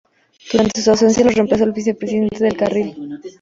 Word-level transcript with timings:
Durante 0.51 0.79
sus 0.81 0.87
ausencias 0.87 1.27
lo 1.27 1.31
reemplazó 1.31 1.63
el 1.63 1.73
vicepresidente 1.73 2.43
Del 2.43 2.57
Carril. 2.57 3.19